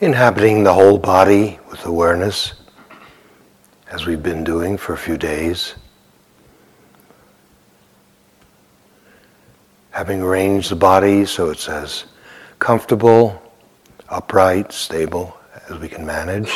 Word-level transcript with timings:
Inhabiting 0.00 0.64
the 0.64 0.74
whole 0.74 0.98
body 0.98 1.60
with 1.70 1.86
awareness, 1.86 2.54
as 3.92 4.06
we've 4.06 4.24
been 4.24 4.42
doing 4.42 4.76
for 4.76 4.92
a 4.92 4.98
few 4.98 5.16
days. 5.16 5.76
Having 9.92 10.20
arranged 10.20 10.72
the 10.72 10.76
body 10.76 11.24
so 11.24 11.48
it's 11.50 11.68
as 11.68 12.06
comfortable, 12.58 13.40
upright, 14.08 14.72
stable 14.72 15.36
as 15.70 15.78
we 15.78 15.88
can 15.88 16.04
manage. 16.04 16.52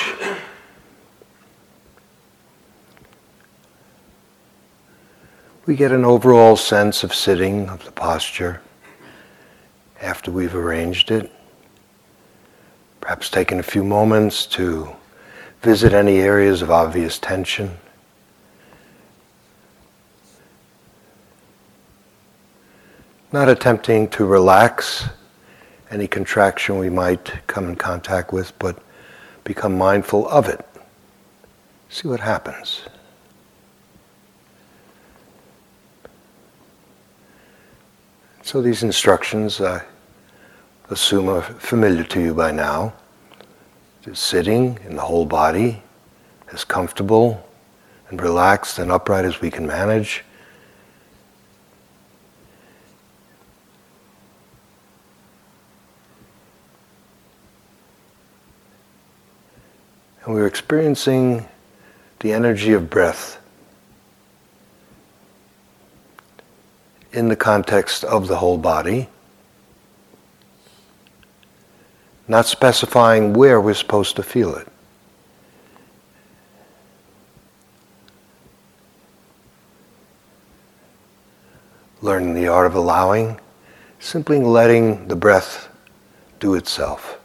We 5.64 5.76
get 5.76 5.92
an 5.92 6.04
overall 6.04 6.56
sense 6.56 7.04
of 7.04 7.14
sitting, 7.14 7.68
of 7.68 7.84
the 7.84 7.92
posture, 7.92 8.62
after 10.02 10.32
we've 10.32 10.56
arranged 10.56 11.12
it. 11.12 11.30
Perhaps 13.00 13.30
taking 13.30 13.58
a 13.58 13.62
few 13.62 13.84
moments 13.84 14.46
to 14.46 14.94
visit 15.62 15.92
any 15.92 16.18
areas 16.18 16.62
of 16.62 16.70
obvious 16.70 17.18
tension. 17.18 17.76
Not 23.32 23.48
attempting 23.48 24.08
to 24.10 24.24
relax 24.24 25.08
any 25.90 26.06
contraction 26.06 26.78
we 26.78 26.90
might 26.90 27.46
come 27.46 27.68
in 27.68 27.76
contact 27.76 28.32
with, 28.32 28.58
but 28.58 28.82
become 29.44 29.76
mindful 29.76 30.28
of 30.28 30.48
it. 30.48 30.64
See 31.88 32.08
what 32.08 32.20
happens. 32.20 32.82
So 38.42 38.62
these 38.62 38.82
instructions, 38.82 39.60
I 39.60 39.82
assume, 40.90 41.28
are 41.28 41.42
familiar 41.42 42.04
to 42.04 42.20
you 42.20 42.34
by 42.34 42.50
now. 42.50 42.94
Just 44.02 44.24
sitting 44.24 44.78
in 44.86 44.96
the 44.96 45.02
whole 45.02 45.26
body, 45.26 45.82
as 46.52 46.64
comfortable 46.64 47.46
and 48.08 48.20
relaxed 48.22 48.78
and 48.78 48.90
upright 48.90 49.24
as 49.24 49.40
we 49.40 49.50
can 49.50 49.66
manage. 49.66 50.24
And 60.24 60.34
we're 60.34 60.46
experiencing 60.46 61.46
the 62.20 62.32
energy 62.32 62.72
of 62.72 62.90
breath 62.90 63.38
in 67.12 67.28
the 67.28 67.36
context 67.36 68.04
of 68.04 68.28
the 68.28 68.36
whole 68.36 68.58
body, 68.58 69.08
not 72.28 72.46
specifying 72.46 73.32
where 73.32 73.60
we're 73.60 73.74
supposed 73.74 74.16
to 74.16 74.22
feel 74.22 74.54
it. 74.54 74.68
Learning 82.00 82.34
the 82.34 82.46
art 82.46 82.66
of 82.66 82.74
allowing, 82.74 83.40
simply 83.98 84.38
letting 84.38 85.08
the 85.08 85.16
breath 85.16 85.68
do 86.38 86.54
itself. 86.54 87.18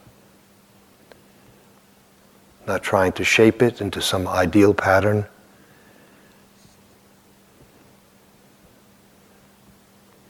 Not 2.66 2.82
trying 2.82 3.12
to 3.12 3.24
shape 3.24 3.62
it 3.62 3.80
into 3.80 4.00
some 4.00 4.26
ideal 4.26 4.74
pattern 4.74 5.26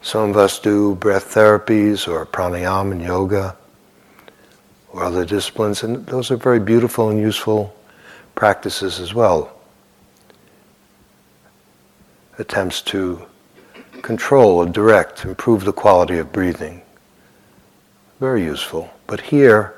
Some 0.04 0.28
of 0.28 0.36
us 0.36 0.58
do 0.58 0.96
breath 0.96 1.34
therapies 1.34 2.06
or 2.06 2.26
pranayama 2.26 2.92
and 2.92 3.02
yoga 3.02 3.56
or 4.94 5.02
other 5.02 5.24
disciplines, 5.24 5.82
and 5.82 6.06
those 6.06 6.30
are 6.30 6.36
very 6.36 6.60
beautiful 6.60 7.08
and 7.08 7.18
useful 7.18 7.74
practices 8.36 9.00
as 9.00 9.12
well. 9.12 9.52
Attempts 12.38 12.80
to 12.82 13.26
control 14.02 14.62
and 14.62 14.72
direct, 14.72 15.24
improve 15.24 15.64
the 15.64 15.72
quality 15.72 16.18
of 16.18 16.32
breathing. 16.32 16.80
Very 18.20 18.44
useful. 18.44 18.88
But 19.08 19.20
here, 19.20 19.74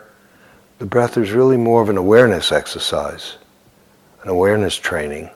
the 0.78 0.84
breath 0.84 1.16
is 1.16 1.32
really 1.32 1.56
more 1.56 1.81
of 1.81 1.88
an 1.88 1.97
awareness 1.97 2.53
exercise, 2.53 3.38
an 4.22 4.28
awareness 4.28 4.76
training. 4.76 5.31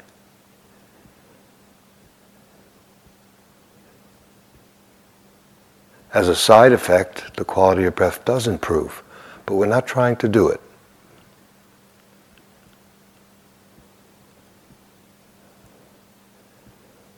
As 6.12 6.28
a 6.28 6.36
side 6.36 6.72
effect, 6.72 7.36
the 7.36 7.46
quality 7.46 7.84
of 7.84 7.94
breath 7.94 8.26
does 8.26 8.46
improve, 8.46 9.02
but 9.50 9.56
we're 9.56 9.66
not 9.66 9.84
trying 9.84 10.15
to 10.15 10.28
do 10.28 10.47
it. 10.47 10.61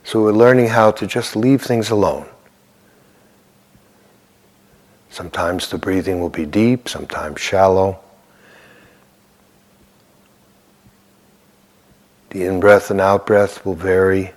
So 0.04 0.22
we're 0.22 0.32
learning 0.32 0.68
how 0.68 0.92
to 0.92 1.06
just 1.06 1.36
leave 1.36 1.60
things 1.60 1.90
alone. 1.90 2.26
Sometimes 5.10 5.68
the 5.68 5.76
breathing 5.76 6.20
will 6.20 6.30
be 6.30 6.46
deep, 6.46 6.88
sometimes 6.88 7.38
shallow. 7.38 8.00
The 12.30 12.44
in 12.44 12.60
breath 12.60 12.90
and 12.90 12.98
out 12.98 13.26
breath 13.26 13.62
will 13.66 13.74
vary. 13.74 14.32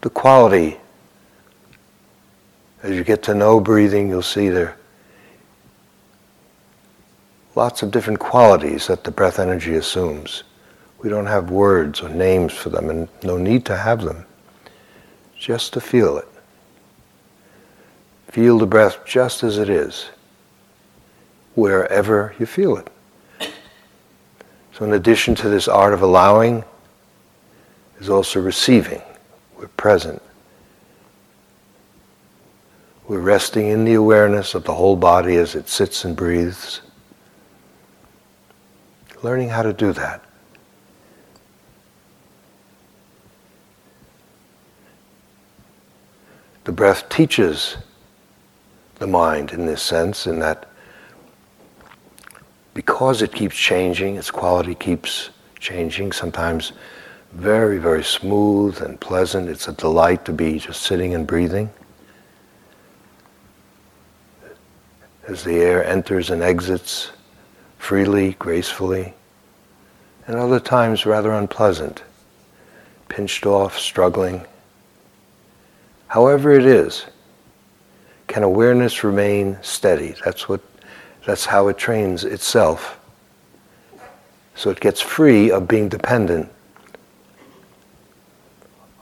The 0.00 0.10
quality. 0.10 0.78
As 2.82 2.92
you 2.92 3.04
get 3.04 3.22
to 3.24 3.34
know 3.34 3.60
breathing, 3.60 4.08
you'll 4.08 4.22
see 4.22 4.48
there 4.48 4.76
lots 7.54 7.82
of 7.82 7.90
different 7.90 8.18
qualities 8.18 8.86
that 8.86 9.04
the 9.04 9.10
breath 9.10 9.38
energy 9.38 9.74
assumes. 9.74 10.44
We 11.02 11.08
don't 11.08 11.26
have 11.26 11.50
words 11.50 12.00
or 12.00 12.08
names 12.08 12.52
for 12.52 12.70
them, 12.70 12.90
and 12.90 13.08
no 13.22 13.36
need 13.36 13.64
to 13.66 13.76
have 13.76 14.02
them. 14.02 14.24
Just 15.38 15.72
to 15.74 15.80
feel 15.80 16.18
it. 16.18 16.28
Feel 18.28 18.58
the 18.58 18.66
breath 18.66 19.04
just 19.04 19.42
as 19.42 19.58
it 19.58 19.68
is, 19.68 20.10
wherever 21.54 22.34
you 22.38 22.46
feel 22.46 22.76
it. 22.76 22.88
So, 24.72 24.84
in 24.84 24.92
addition 24.92 25.34
to 25.36 25.48
this 25.48 25.68
art 25.68 25.92
of 25.92 26.02
allowing, 26.02 26.64
is 27.98 28.08
also 28.08 28.40
receiving. 28.40 29.02
We're 29.60 29.68
present. 29.68 30.22
We're 33.06 33.20
resting 33.20 33.66
in 33.66 33.84
the 33.84 33.92
awareness 33.92 34.54
of 34.54 34.64
the 34.64 34.72
whole 34.72 34.96
body 34.96 35.36
as 35.36 35.54
it 35.54 35.68
sits 35.68 36.06
and 36.06 36.16
breathes. 36.16 36.80
Learning 39.22 39.50
how 39.50 39.62
to 39.62 39.74
do 39.74 39.92
that. 39.92 40.24
The 46.64 46.72
breath 46.72 47.10
teaches 47.10 47.76
the 48.94 49.06
mind 49.06 49.50
in 49.50 49.66
this 49.66 49.82
sense, 49.82 50.26
in 50.26 50.38
that 50.38 50.70
because 52.72 53.20
it 53.20 53.34
keeps 53.34 53.56
changing, 53.56 54.16
its 54.16 54.30
quality 54.30 54.74
keeps 54.74 55.28
changing, 55.58 56.12
sometimes 56.12 56.72
very, 57.32 57.78
very 57.78 58.02
smooth 58.02 58.80
and 58.82 59.00
pleasant. 59.00 59.48
It's 59.48 59.68
a 59.68 59.72
delight 59.72 60.24
to 60.24 60.32
be 60.32 60.58
just 60.58 60.82
sitting 60.82 61.14
and 61.14 61.26
breathing. 61.26 61.70
As 65.28 65.44
the 65.44 65.56
air 65.58 65.84
enters 65.84 66.30
and 66.30 66.42
exits 66.42 67.12
freely, 67.78 68.32
gracefully, 68.34 69.14
and 70.26 70.36
other 70.36 70.60
times 70.60 71.06
rather 71.06 71.32
unpleasant, 71.32 72.02
pinched 73.08 73.46
off, 73.46 73.78
struggling. 73.78 74.44
However 76.08 76.52
it 76.52 76.66
is, 76.66 77.06
can 78.26 78.42
awareness 78.42 79.02
remain 79.02 79.58
steady? 79.62 80.14
That's 80.24 80.48
what 80.48 80.60
that's 81.26 81.44
how 81.46 81.68
it 81.68 81.78
trains 81.78 82.24
itself. 82.24 82.98
So 84.54 84.70
it 84.70 84.80
gets 84.80 85.00
free 85.00 85.50
of 85.50 85.68
being 85.68 85.88
dependent 85.88 86.50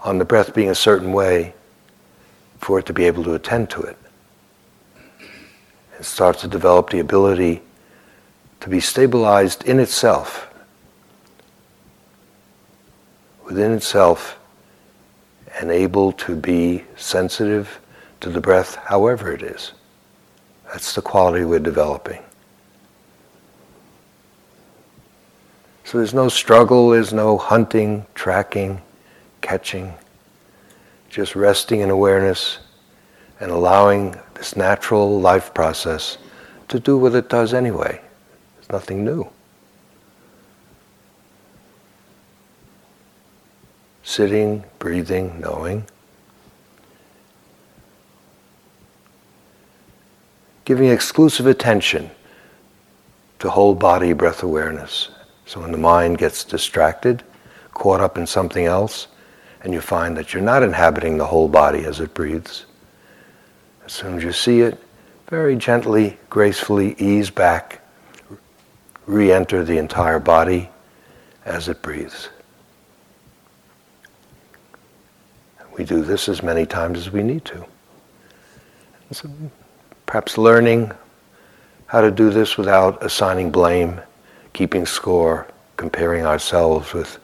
on 0.02 0.18
the 0.18 0.24
breath 0.24 0.54
being 0.54 0.70
a 0.70 0.74
certain 0.74 1.12
way 1.12 1.54
for 2.58 2.78
it 2.78 2.86
to 2.86 2.92
be 2.92 3.04
able 3.04 3.24
to 3.24 3.34
attend 3.34 3.70
to 3.70 3.82
it. 3.82 3.96
It 5.98 6.04
starts 6.04 6.40
to 6.42 6.48
develop 6.48 6.90
the 6.90 7.00
ability 7.00 7.62
to 8.60 8.68
be 8.68 8.80
stabilized 8.80 9.64
in 9.64 9.80
itself, 9.80 10.48
within 13.44 13.72
itself, 13.72 14.38
and 15.60 15.70
able 15.70 16.12
to 16.12 16.36
be 16.36 16.84
sensitive 16.96 17.80
to 18.20 18.30
the 18.30 18.40
breath 18.40 18.76
however 18.76 19.32
it 19.32 19.42
is. 19.42 19.72
That's 20.70 20.94
the 20.94 21.02
quality 21.02 21.44
we're 21.44 21.58
developing. 21.58 22.22
So 25.84 25.98
there's 25.98 26.14
no 26.14 26.28
struggle, 26.28 26.90
there's 26.90 27.14
no 27.14 27.38
hunting, 27.38 28.06
tracking, 28.14 28.82
catching, 29.48 29.94
just 31.08 31.34
resting 31.34 31.80
in 31.80 31.88
awareness 31.88 32.58
and 33.40 33.50
allowing 33.50 34.14
this 34.34 34.56
natural 34.56 35.18
life 35.20 35.54
process 35.54 36.18
to 36.68 36.78
do 36.78 36.98
what 36.98 37.14
it 37.14 37.30
does 37.30 37.54
anyway. 37.54 37.98
There's 38.56 38.68
nothing 38.68 39.06
new. 39.06 39.26
Sitting, 44.02 44.64
breathing, 44.78 45.40
knowing. 45.40 45.86
Giving 50.66 50.90
exclusive 50.90 51.46
attention 51.46 52.10
to 53.38 53.48
whole 53.48 53.74
body 53.74 54.12
breath 54.12 54.42
awareness. 54.42 55.08
So 55.46 55.62
when 55.62 55.72
the 55.72 55.78
mind 55.78 56.18
gets 56.18 56.44
distracted, 56.44 57.22
caught 57.72 58.02
up 58.02 58.18
in 58.18 58.26
something 58.26 58.66
else, 58.66 59.06
and 59.62 59.72
you 59.72 59.80
find 59.80 60.16
that 60.16 60.32
you're 60.32 60.42
not 60.42 60.62
inhabiting 60.62 61.18
the 61.18 61.26
whole 61.26 61.48
body 61.48 61.84
as 61.84 62.00
it 62.00 62.14
breathes, 62.14 62.66
as 63.84 63.92
soon 63.92 64.16
as 64.16 64.22
you 64.22 64.32
see 64.32 64.60
it, 64.60 64.78
very 65.28 65.56
gently, 65.56 66.16
gracefully 66.30 66.94
ease 66.98 67.30
back, 67.30 67.80
re 69.06 69.32
enter 69.32 69.64
the 69.64 69.78
entire 69.78 70.18
body 70.18 70.68
as 71.44 71.68
it 71.68 71.82
breathes. 71.82 72.28
We 75.76 75.84
do 75.84 76.02
this 76.02 76.28
as 76.28 76.42
many 76.42 76.66
times 76.66 76.98
as 76.98 77.12
we 77.12 77.22
need 77.22 77.44
to. 77.46 77.64
So 79.12 79.30
perhaps 80.06 80.36
learning 80.36 80.92
how 81.86 82.00
to 82.00 82.10
do 82.10 82.30
this 82.30 82.58
without 82.58 83.02
assigning 83.02 83.50
blame, 83.50 84.00
keeping 84.52 84.84
score, 84.84 85.46
comparing 85.76 86.26
ourselves 86.26 86.92
with 86.92 87.18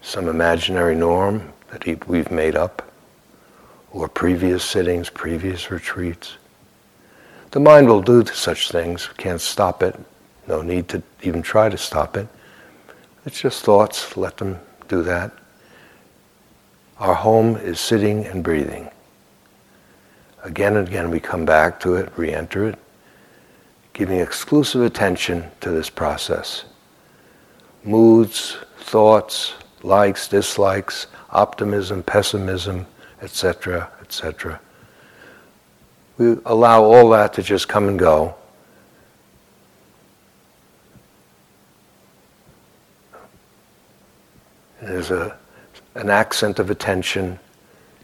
some 0.00 0.28
imaginary 0.28 0.94
norm 0.94 1.52
that 1.70 2.08
we've 2.08 2.30
made 2.30 2.56
up, 2.56 2.82
or 3.92 4.08
previous 4.08 4.64
sittings, 4.64 5.10
previous 5.10 5.70
retreats. 5.70 6.36
The 7.50 7.60
mind 7.60 7.88
will 7.88 8.02
do 8.02 8.24
such 8.26 8.70
things, 8.70 9.08
can't 9.16 9.40
stop 9.40 9.82
it, 9.82 9.98
no 10.46 10.62
need 10.62 10.88
to 10.88 11.02
even 11.22 11.42
try 11.42 11.68
to 11.68 11.78
stop 11.78 12.16
it. 12.16 12.28
It's 13.24 13.40
just 13.40 13.64
thoughts, 13.64 14.16
let 14.16 14.36
them 14.36 14.58
do 14.88 15.02
that. 15.02 15.32
Our 16.98 17.14
home 17.14 17.56
is 17.56 17.78
sitting 17.78 18.24
and 18.26 18.42
breathing. 18.42 18.90
Again 20.42 20.76
and 20.76 20.88
again 20.88 21.10
we 21.10 21.20
come 21.20 21.44
back 21.44 21.80
to 21.80 21.96
it, 21.96 22.10
re 22.16 22.32
enter 22.32 22.68
it, 22.68 22.78
giving 23.92 24.20
exclusive 24.20 24.82
attention 24.82 25.50
to 25.60 25.70
this 25.70 25.90
process. 25.90 26.64
Moods, 27.84 28.56
thoughts, 28.78 29.54
likes, 29.82 30.28
dislikes, 30.28 31.06
optimism, 31.30 32.02
pessimism, 32.02 32.86
etc., 33.22 33.90
etc. 34.00 34.60
We 36.16 36.36
allow 36.44 36.82
all 36.82 37.10
that 37.10 37.32
to 37.34 37.42
just 37.42 37.68
come 37.68 37.88
and 37.88 37.98
go. 37.98 38.34
There's 44.80 45.10
a, 45.10 45.36
an 45.94 46.10
accent 46.10 46.58
of 46.58 46.70
attention 46.70 47.38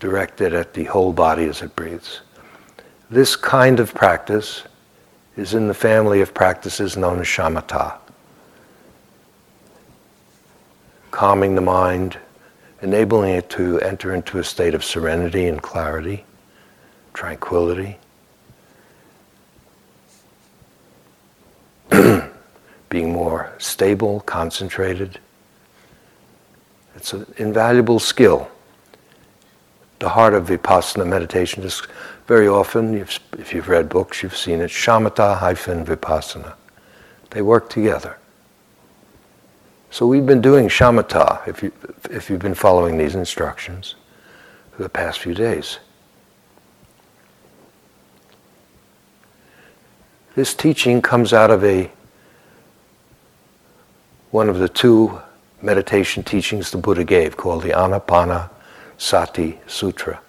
directed 0.01 0.53
at 0.53 0.75
the 0.75 0.85
whole 0.85 1.13
body 1.13 1.45
as 1.45 1.63
it 1.63 1.75
breathes. 1.77 2.21
This 3.11 3.37
kind 3.37 3.81
of 3.81 3.95
practice 3.95 4.65
is 5.37 5.55
in 5.55 5.69
the 5.69 5.75
family 5.75 6.21
of 6.21 6.35
practices 6.35 6.97
known 6.97 7.21
as 7.21 7.27
shamatha. 7.27 7.99
Calming 11.15 11.55
the 11.55 11.61
mind, 11.61 12.19
enabling 12.83 13.35
it 13.35 13.49
to 13.51 13.79
enter 13.79 14.13
into 14.13 14.41
a 14.41 14.45
state 14.45 14.75
of 14.75 14.85
serenity 14.85 15.47
and 15.47 15.63
clarity, 15.63 16.25
tranquility. 17.13 17.99
Being 22.89 23.13
more 23.13 23.53
stable, 23.59 24.23
concentrated. 24.23 25.21
It's 26.97 27.13
an 27.13 27.33
invaluable 27.37 28.01
skill. 28.01 28.51
The 30.01 30.09
heart 30.09 30.35
of 30.35 30.49
vipassana 30.49 31.07
meditation 31.07 31.63
is 31.63 31.81
very 32.27 32.49
often, 32.49 32.97
if 32.97 33.55
you've 33.55 33.69
read 33.69 33.89
books, 33.89 34.25
you've 34.25 34.37
seen 34.37 34.61
it, 34.61 34.73
shamatha 34.73 35.39
hyphen 35.39 35.87
vipassana. 35.87 36.55
They 37.31 37.41
work 37.41 37.71
together. 37.71 38.19
So 39.95 40.09
we've 40.09 40.27
been 40.27 40.41
doing 40.41 40.67
shamatha, 40.67 41.47
if, 41.47 41.63
you, 41.63 41.71
if 42.11 42.29
you've 42.29 42.41
been 42.41 42.57
following 42.57 42.99
these 42.99 43.15
instructions, 43.15 43.95
for 44.73 44.83
the 44.83 44.89
past 44.89 45.21
few 45.21 45.35
days. 45.35 45.79
This 50.35 50.53
teaching 50.53 51.01
comes 51.01 51.33
out 51.33 51.53
of 51.53 51.63
a 51.63 51.93
one 54.33 54.49
of 54.49 54.59
the 54.59 54.69
two 54.69 55.21
meditation 55.63 56.25
teachings 56.25 56.73
the 56.73 56.79
Buddha 56.79 57.05
gave 57.05 57.37
called 57.37 57.63
the 57.63 57.71
Anapana 57.71 58.51
Sati 58.99 59.61
Sutra 59.69 60.21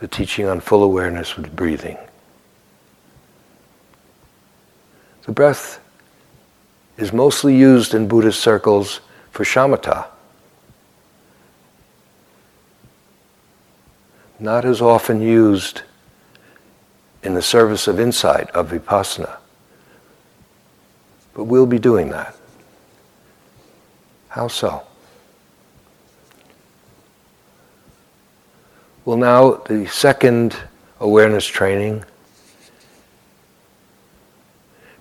the 0.00 0.08
teaching 0.08 0.44
on 0.48 0.60
full 0.60 0.82
awareness 0.82 1.38
with 1.38 1.56
breathing. 1.56 1.96
The 5.22 5.32
breath 5.32 5.81
is 6.96 7.12
mostly 7.12 7.56
used 7.56 7.94
in 7.94 8.08
Buddhist 8.08 8.40
circles 8.40 9.00
for 9.30 9.44
shamatha. 9.44 10.06
Not 14.38 14.64
as 14.64 14.82
often 14.82 15.20
used 15.20 15.82
in 17.22 17.34
the 17.34 17.42
service 17.42 17.86
of 17.86 18.00
insight, 18.00 18.50
of 18.50 18.70
vipassana. 18.70 19.36
But 21.34 21.44
we'll 21.44 21.66
be 21.66 21.78
doing 21.78 22.10
that. 22.10 22.36
How 24.28 24.48
so? 24.48 24.82
Well, 29.04 29.16
now 29.16 29.54
the 29.54 29.86
second 29.86 30.56
awareness 31.00 31.46
training 31.46 32.04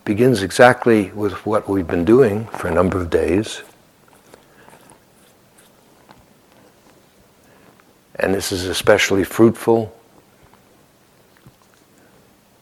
begins 0.04 0.42
exactly 0.42 1.12
with 1.12 1.46
what 1.46 1.70
we've 1.70 1.88
been 1.88 2.06
doing 2.06 2.46
for 2.48 2.68
a 2.68 2.74
number 2.74 3.00
of 3.00 3.10
days. 3.10 3.62
And 8.16 8.34
this 8.34 8.52
is 8.52 8.66
especially 8.66 9.24
fruitful 9.24 9.96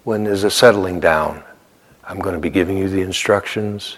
when 0.03 0.23
there's 0.23 0.43
a 0.43 0.51
settling 0.51 0.99
down. 0.99 1.43
I'm 2.03 2.19
going 2.19 2.35
to 2.35 2.41
be 2.41 2.49
giving 2.49 2.77
you 2.77 2.89
the 2.89 3.01
instructions. 3.01 3.97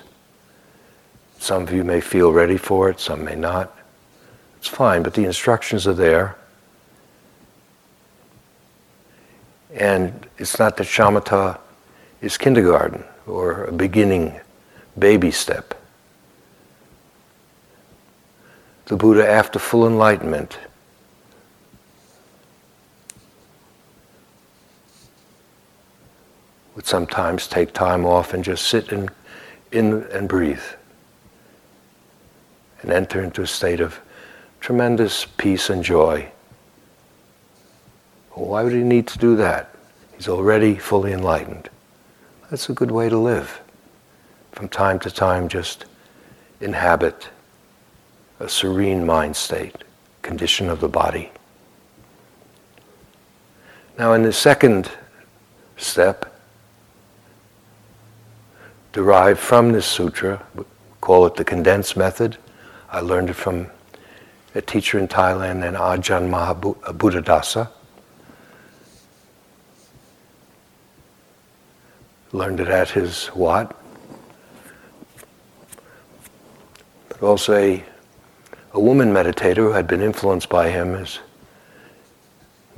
Some 1.39 1.63
of 1.63 1.73
you 1.73 1.83
may 1.83 2.01
feel 2.01 2.31
ready 2.31 2.57
for 2.57 2.89
it, 2.89 2.99
some 2.99 3.23
may 3.23 3.35
not. 3.35 3.75
It's 4.57 4.67
fine, 4.67 5.01
but 5.01 5.13
the 5.13 5.25
instructions 5.25 5.87
are 5.87 5.93
there. 5.93 6.35
And 9.73 10.27
it's 10.37 10.59
not 10.59 10.77
that 10.77 10.87
shamatha 10.87 11.59
is 12.21 12.37
kindergarten 12.37 13.03
or 13.31 13.63
a 13.63 13.71
beginning 13.71 14.39
baby 14.99 15.31
step. 15.31 15.73
The 18.85 18.97
Buddha, 18.97 19.27
after 19.27 19.57
full 19.57 19.87
enlightenment, 19.87 20.59
would 26.75 26.85
sometimes 26.85 27.47
take 27.47 27.73
time 27.73 28.05
off 28.05 28.33
and 28.33 28.43
just 28.43 28.67
sit 28.67 28.91
and, 28.91 29.09
in 29.71 30.03
and 30.11 30.27
breathe 30.27 30.63
and 32.81 32.91
enter 32.91 33.23
into 33.23 33.41
a 33.41 33.47
state 33.47 33.79
of 33.79 33.99
tremendous 34.59 35.25
peace 35.37 35.69
and 35.69 35.83
joy. 35.83 36.29
Well, 38.35 38.47
why 38.47 38.63
would 38.63 38.73
he 38.73 38.83
need 38.83 39.07
to 39.07 39.17
do 39.17 39.37
that? 39.37 39.73
He's 40.17 40.27
already 40.27 40.75
fully 40.75 41.13
enlightened. 41.13 41.69
That's 42.51 42.67
a 42.67 42.73
good 42.73 42.91
way 42.91 43.07
to 43.07 43.17
live. 43.17 43.61
From 44.51 44.67
time 44.67 44.99
to 44.99 45.09
time, 45.09 45.47
just 45.47 45.85
inhabit 46.59 47.29
a 48.41 48.49
serene 48.49 49.05
mind 49.05 49.37
state, 49.37 49.77
condition 50.21 50.69
of 50.69 50.81
the 50.81 50.89
body. 50.89 51.31
Now, 53.97 54.11
in 54.11 54.23
the 54.23 54.33
second 54.33 54.91
step, 55.77 56.35
derived 58.91 59.39
from 59.39 59.71
this 59.71 59.85
sutra, 59.85 60.45
we 60.53 60.65
call 60.99 61.25
it 61.25 61.35
the 61.35 61.45
condensed 61.45 61.95
method. 61.95 62.37
I 62.89 62.99
learned 62.99 63.29
it 63.29 63.35
from 63.35 63.67
a 64.55 64.61
teacher 64.61 64.99
in 64.99 65.07
Thailand 65.07 65.59
named 65.59 65.77
Ajahn 65.77 66.29
Mahabuddhadasa. 66.29 67.69
Learned 72.33 72.59
it 72.59 72.67
at 72.67 72.89
his 72.89 73.29
Wat. 73.35 73.75
But 77.09 77.21
also 77.23 77.53
a 77.53 77.83
A 78.73 78.79
woman 78.79 79.11
meditator 79.11 79.57
who 79.57 79.73
had 79.73 79.85
been 79.85 80.01
influenced 80.01 80.47
by 80.47 80.69
him 80.69 80.95
is 80.95 81.19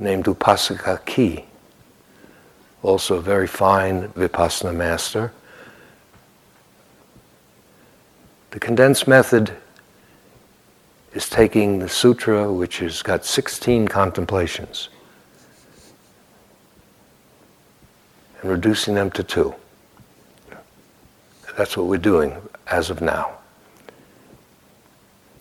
named 0.00 0.24
Upasika 0.24 1.04
Kee, 1.04 1.44
also 2.82 3.14
a 3.16 3.20
very 3.20 3.46
fine 3.46 4.08
Vipassana 4.08 4.74
master. 4.74 5.32
The 8.50 8.58
condensed 8.58 9.06
method 9.06 9.52
is 11.12 11.28
taking 11.28 11.78
the 11.78 11.88
sutra, 11.88 12.52
which 12.52 12.78
has 12.78 13.02
got 13.02 13.24
16 13.24 13.86
contemplations, 13.86 14.88
and 18.44 18.52
reducing 18.52 18.94
them 18.94 19.10
to 19.10 19.24
two. 19.24 19.54
That's 21.56 21.78
what 21.78 21.86
we're 21.86 21.96
doing 21.96 22.36
as 22.66 22.90
of 22.90 23.00
now. 23.00 23.38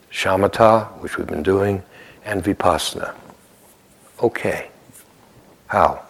Shamatha, 0.09 0.85
which 1.01 1.17
we've 1.17 1.27
been 1.27 1.43
doing, 1.43 1.83
and 2.23 2.41
Vipassana. 2.41 3.13
Okay. 4.21 4.69
How? 5.67 6.01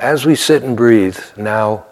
As 0.00 0.26
we 0.26 0.34
sit 0.34 0.64
and 0.64 0.76
breathe, 0.76 1.20
now 1.36 1.86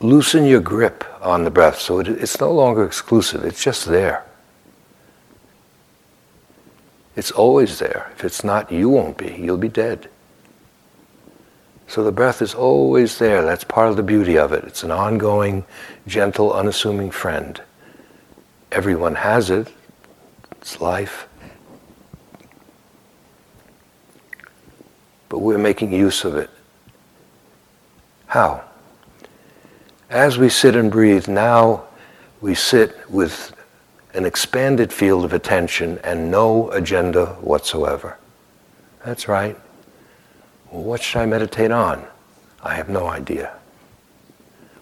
loosen 0.00 0.46
your 0.46 0.60
grip 0.60 1.04
on 1.20 1.44
the 1.44 1.50
breath 1.50 1.78
so 1.78 1.98
it, 1.98 2.08
it's 2.08 2.40
no 2.40 2.50
longer 2.50 2.82
exclusive, 2.82 3.44
it's 3.44 3.62
just 3.62 3.84
there. 3.84 4.24
It's 7.14 7.30
always 7.30 7.78
there. 7.78 8.10
If 8.14 8.24
it's 8.24 8.42
not, 8.42 8.72
you 8.72 8.88
won't 8.88 9.18
be. 9.18 9.34
You'll 9.38 9.58
be 9.58 9.68
dead. 9.68 10.08
So 11.88 12.02
the 12.02 12.12
breath 12.12 12.42
is 12.42 12.54
always 12.54 13.18
there. 13.18 13.42
That's 13.42 13.64
part 13.64 13.88
of 13.88 13.96
the 13.96 14.02
beauty 14.02 14.36
of 14.36 14.52
it. 14.52 14.64
It's 14.64 14.82
an 14.82 14.90
ongoing, 14.90 15.64
gentle, 16.06 16.52
unassuming 16.52 17.10
friend. 17.10 17.60
Everyone 18.72 19.14
has 19.14 19.50
it. 19.50 19.72
It's 20.60 20.80
life. 20.80 21.28
But 25.28 25.38
we're 25.38 25.58
making 25.58 25.92
use 25.92 26.24
of 26.24 26.36
it. 26.36 26.50
How? 28.26 28.64
As 30.10 30.38
we 30.38 30.48
sit 30.48 30.76
and 30.76 30.90
breathe, 30.90 31.28
now 31.28 31.84
we 32.40 32.54
sit 32.54 33.08
with 33.10 33.52
an 34.14 34.24
expanded 34.24 34.92
field 34.92 35.24
of 35.24 35.32
attention 35.32 35.98
and 36.02 36.30
no 36.30 36.70
agenda 36.70 37.26
whatsoever. 37.40 38.18
That's 39.04 39.28
right. 39.28 39.56
Well, 40.70 40.82
what 40.82 41.02
should 41.02 41.20
I 41.20 41.26
meditate 41.26 41.70
on? 41.70 42.04
I 42.62 42.74
have 42.74 42.88
no 42.88 43.06
idea. 43.06 43.54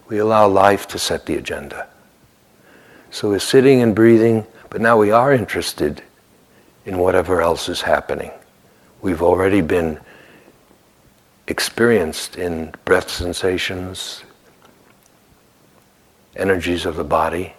We 0.08 0.18
allow 0.18 0.48
life 0.48 0.86
to 0.88 0.98
set 0.98 1.26
the 1.26 1.36
agenda. 1.36 1.88
So 3.10 3.28
we're 3.30 3.38
sitting 3.38 3.82
and 3.82 3.94
breathing, 3.94 4.46
but 4.70 4.80
now 4.80 4.96
we 4.96 5.10
are 5.10 5.32
interested 5.32 6.02
in 6.84 6.98
whatever 6.98 7.40
else 7.40 7.68
is 7.68 7.82
happening. 7.82 8.30
We've 9.00 9.22
already 9.22 9.60
been 9.60 10.00
experienced 11.46 12.36
in 12.36 12.74
breath 12.84 13.10
sensations, 13.10 14.24
energies 16.36 16.86
of 16.86 16.96
the 16.96 17.04
body. 17.04 17.54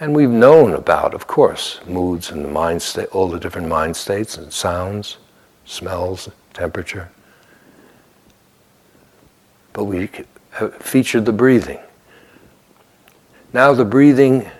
And 0.00 0.14
we've 0.14 0.30
known 0.30 0.74
about, 0.74 1.14
of 1.14 1.26
course, 1.26 1.80
moods 1.86 2.30
and 2.30 2.44
the 2.44 2.48
mind 2.48 2.82
state, 2.82 3.08
all 3.08 3.28
the 3.28 3.40
different 3.40 3.68
mind 3.68 3.96
states 3.96 4.36
and 4.36 4.52
sounds, 4.52 5.16
smells, 5.64 6.30
temperature. 6.58 7.08
But 9.72 9.84
we 9.84 10.10
featured 10.80 11.24
the 11.24 11.32
breathing. 11.32 11.78
Now 13.52 13.72
the 13.72 13.84
breathing 13.84 14.50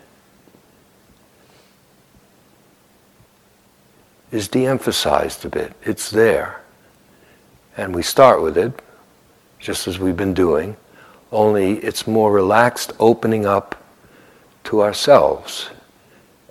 is 4.31 4.49
de-emphasized 4.49 5.45
a 5.45 5.49
bit. 5.49 5.73
It's 5.83 6.11
there. 6.11 6.61
And 7.76 7.95
we 7.95 8.02
start 8.02 8.43
with 8.43 8.57
it, 8.57 8.81
just 9.59 9.88
as 9.88 9.99
we've 9.99 10.17
been 10.17 10.35
doing 10.35 10.76
only 11.33 11.75
it's 11.78 12.07
more 12.07 12.33
relaxed 12.33 12.93
opening 12.99 13.47
up 13.47 13.83
to 14.64 14.83
ourselves. 14.83 15.71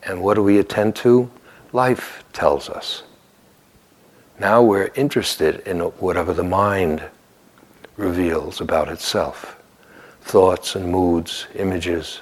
And 0.03 0.21
what 0.21 0.35
do 0.35 0.43
we 0.43 0.59
attend 0.59 0.95
to? 0.97 1.29
Life 1.73 2.23
tells 2.33 2.69
us. 2.69 3.03
Now 4.39 4.61
we're 4.61 4.91
interested 4.93 5.61
in 5.67 5.79
whatever 5.79 6.31
the 6.31 6.43
mind 6.43 7.01
reveals 7.95 8.61
about 8.61 8.89
itself 8.89 9.55
thoughts 10.21 10.75
and 10.75 10.91
moods, 10.91 11.47
images, 11.55 12.19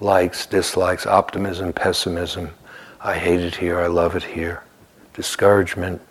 likes, 0.00 0.44
dislikes, 0.44 1.06
optimism, 1.06 1.72
pessimism. 1.72 2.50
I 3.00 3.18
hate 3.18 3.40
it 3.40 3.56
here, 3.56 3.80
I 3.80 3.86
love 3.86 4.14
it 4.14 4.22
here. 4.22 4.62
Discouragement, 5.14 6.02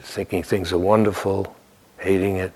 thinking 0.00 0.42
things 0.42 0.72
are 0.72 0.78
wonderful, 0.78 1.54
hating 1.98 2.36
it, 2.36 2.52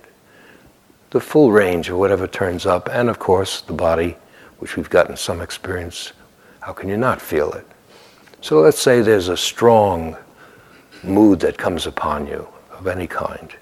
the 1.11 1.21
full 1.21 1.52
range 1.52 1.90
of 1.90 1.99
whatever 1.99 2.26
turns 2.26 2.64
up, 2.64 2.88
and 2.90 3.11
of 3.11 3.19
course 3.19 3.61
the 3.61 3.75
body, 3.75 4.16
which 4.59 4.76
we've 4.76 4.90
gotten 4.90 5.16
some 5.16 5.42
experience. 5.42 6.14
How 6.61 6.73
can 6.73 6.88
you 6.88 6.97
not 6.97 7.21
feel 7.21 7.52
it? 7.52 7.66
So 8.40 8.61
let's 8.61 8.81
say 8.81 9.02
there's 9.02 9.28
a 9.28 9.37
strong 9.37 10.16
mood 11.02 11.40
that 11.40 11.59
comes 11.59 11.87
upon 11.87 12.26
you 12.26 12.47
of 12.71 12.87
any 12.87 13.06
kind. 13.06 13.54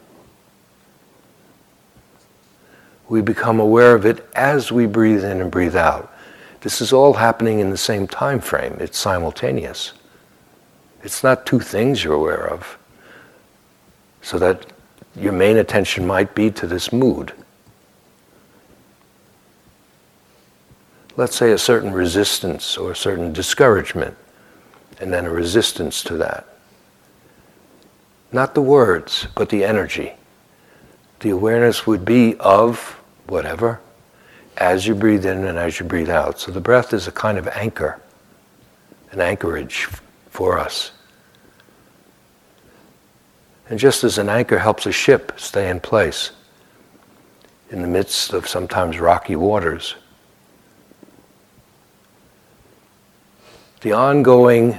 We 3.08 3.22
become 3.22 3.58
aware 3.58 3.94
of 3.94 4.06
it 4.06 4.26
as 4.34 4.70
we 4.70 4.86
breathe 4.86 5.24
in 5.24 5.40
and 5.40 5.50
breathe 5.50 5.76
out. 5.76 6.12
This 6.60 6.80
is 6.80 6.92
all 6.92 7.14
happening 7.14 7.58
in 7.58 7.70
the 7.70 7.76
same 7.76 8.06
time 8.06 8.40
frame. 8.40 8.76
It's 8.78 8.98
simultaneous. 8.98 9.92
It's 11.02 11.24
not 11.24 11.46
two 11.46 11.60
things 11.60 12.04
you're 12.04 12.14
aware 12.14 12.48
of. 12.48 12.78
So 14.22 14.38
that 14.38 14.66
your 15.16 15.32
main 15.32 15.56
attention 15.56 16.06
might 16.06 16.34
be 16.34 16.50
to 16.52 16.66
this 16.66 16.92
mood. 16.92 17.32
let's 21.20 21.36
say, 21.36 21.52
a 21.52 21.58
certain 21.58 21.92
resistance 21.92 22.78
or 22.78 22.92
a 22.92 22.96
certain 22.96 23.30
discouragement, 23.30 24.16
and 25.00 25.12
then 25.12 25.26
a 25.26 25.30
resistance 25.30 26.02
to 26.02 26.16
that. 26.16 26.49
Not 28.32 28.54
the 28.54 28.62
words, 28.62 29.26
but 29.34 29.48
the 29.48 29.64
energy. 29.64 30.12
The 31.20 31.30
awareness 31.30 31.86
would 31.86 32.04
be 32.04 32.36
of 32.36 32.98
whatever 33.26 33.80
as 34.56 34.86
you 34.86 34.94
breathe 34.94 35.26
in 35.26 35.44
and 35.44 35.58
as 35.58 35.80
you 35.80 35.86
breathe 35.86 36.10
out. 36.10 36.38
So 36.38 36.52
the 36.52 36.60
breath 36.60 36.92
is 36.92 37.08
a 37.08 37.12
kind 37.12 37.38
of 37.38 37.48
anchor, 37.48 38.00
an 39.10 39.20
anchorage 39.20 39.88
for 40.28 40.58
us. 40.58 40.92
And 43.68 43.78
just 43.78 44.04
as 44.04 44.18
an 44.18 44.28
anchor 44.28 44.58
helps 44.58 44.86
a 44.86 44.92
ship 44.92 45.32
stay 45.36 45.70
in 45.70 45.80
place 45.80 46.32
in 47.70 47.82
the 47.82 47.88
midst 47.88 48.32
of 48.32 48.48
sometimes 48.48 48.98
rocky 48.98 49.36
waters, 49.36 49.94
the 53.80 53.92
ongoing, 53.92 54.76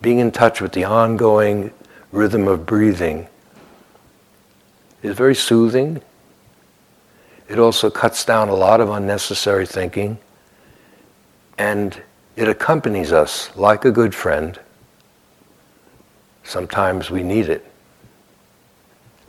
being 0.00 0.18
in 0.18 0.30
touch 0.30 0.60
with 0.60 0.72
the 0.72 0.84
ongoing 0.84 1.72
rhythm 2.12 2.48
of 2.48 2.66
breathing 2.66 3.28
is 5.02 5.16
very 5.16 5.34
soothing. 5.34 6.02
It 7.48 7.58
also 7.58 7.90
cuts 7.90 8.24
down 8.24 8.48
a 8.48 8.54
lot 8.54 8.80
of 8.80 8.90
unnecessary 8.90 9.66
thinking. 9.66 10.18
And 11.58 12.02
it 12.36 12.48
accompanies 12.48 13.12
us 13.12 13.54
like 13.56 13.84
a 13.84 13.90
good 13.90 14.14
friend. 14.14 14.58
Sometimes 16.42 17.10
we 17.10 17.22
need 17.22 17.48
it. 17.48 17.64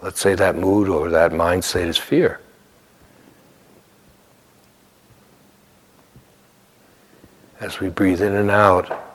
Let's 0.01 0.19
say 0.19 0.35
that 0.35 0.55
mood 0.55 0.87
or 0.89 1.09
that 1.09 1.31
mind 1.31 1.63
state 1.63 1.87
is 1.87 1.97
fear. 1.97 2.39
as 7.61 7.79
we 7.79 7.89
breathe 7.89 8.21
in 8.21 8.33
and 8.33 8.49
out, 8.49 9.10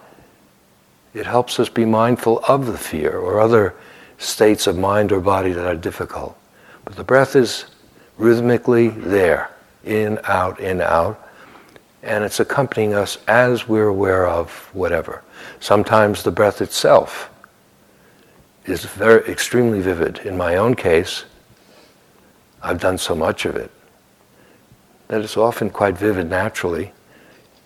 it 1.16 1.24
helps 1.24 1.58
us 1.58 1.70
be 1.70 1.86
mindful 1.86 2.40
of 2.46 2.66
the 2.66 2.76
fear 2.76 3.18
or 3.18 3.40
other 3.40 3.74
states 4.18 4.66
of 4.66 4.76
mind 4.76 5.10
or 5.10 5.20
body 5.20 5.50
that 5.52 5.66
are 5.66 5.74
difficult. 5.74 6.36
But 6.84 6.96
the 6.96 7.04
breath 7.04 7.34
is 7.34 7.64
rhythmically 8.18 8.88
there, 8.88 9.50
in, 9.82 10.18
out, 10.24 10.60
in, 10.60 10.82
out, 10.82 11.26
and 12.02 12.22
it's 12.22 12.38
accompanying 12.38 12.92
us 12.92 13.16
as 13.26 13.66
we're 13.66 13.88
aware 13.88 14.26
of 14.28 14.50
whatever. 14.74 15.22
Sometimes 15.58 16.22
the 16.22 16.30
breath 16.30 16.60
itself 16.60 17.30
is 18.66 18.84
very 18.84 19.26
extremely 19.30 19.80
vivid. 19.80 20.18
In 20.18 20.36
my 20.36 20.56
own 20.56 20.74
case, 20.74 21.24
I've 22.62 22.80
done 22.80 22.98
so 22.98 23.14
much 23.14 23.46
of 23.46 23.56
it 23.56 23.70
that 25.08 25.22
it's 25.22 25.36
often 25.36 25.70
quite 25.70 25.96
vivid 25.96 26.28
naturally 26.28 26.92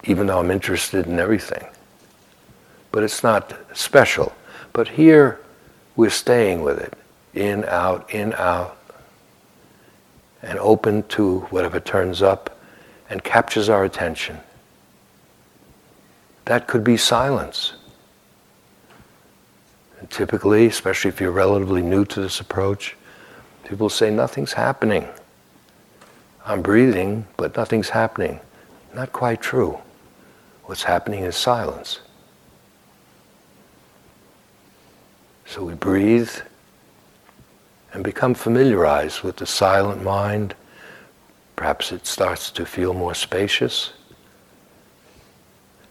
even 0.05 0.29
though 0.29 0.39
I'm 0.39 0.51
interested 0.51 1.07
in 1.07 1.19
everything. 1.19 1.67
But 2.93 3.03
it's 3.03 3.23
not 3.23 3.59
special. 3.75 4.33
But 4.73 4.89
here, 4.89 5.41
we're 5.97 6.11
staying 6.11 6.63
with 6.63 6.79
it 6.79 6.95
in, 7.35 7.65
out, 7.65 8.13
in, 8.13 8.35
out, 8.35 8.77
and 10.43 10.59
open 10.59 11.03
to 11.05 11.41
whatever 11.51 11.81
turns 11.81 12.23
up 12.23 12.59
and 13.09 13.23
captures 13.23 13.69
our 13.69 13.85
attention. 13.85 14.39
that 16.47 16.67
could 16.67 16.83
be 16.83 16.97
silence. 16.97 17.75
And 20.01 20.11
typically, 20.11 20.67
especially 20.67 21.11
if 21.11 21.21
you're 21.21 21.31
relatively 21.31 21.83
new 21.83 22.05
to 22.07 22.21
this 22.21 22.41
approach, 22.41 22.97
people 23.65 23.89
say 23.89 24.11
nothing's 24.11 24.55
happening. 24.55 25.07
I'm 26.45 26.63
breathing, 26.63 27.27
but 27.37 27.57
nothing's 27.57 27.91
happening. 27.91 28.41
Not 28.95 29.13
quite 29.13 29.41
true. 29.41 29.79
What's 30.65 30.83
happening 30.83 31.23
is 31.25 31.37
silence. 31.37 32.01
So 35.51 35.65
we 35.65 35.75
breathe 35.75 36.31
and 37.93 38.05
become 38.05 38.35
familiarized 38.35 39.23
with 39.23 39.39
the 39.39 39.47
silent 39.47 40.01
mind. 40.01 40.55
Perhaps 41.57 41.91
it 41.91 42.07
starts 42.07 42.53
to 42.53 42.65
feel 42.65 42.95
more 42.95 43.17
spacious. 43.17 43.93